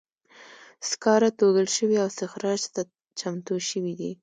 سکاره 0.89 1.29
توږل 1.39 1.67
شوي 1.77 1.97
او 2.01 2.07
استخراج 2.11 2.61
ته 2.73 2.81
چمتو 3.19 3.55
شوي 3.69 3.93
دي. 3.99 4.11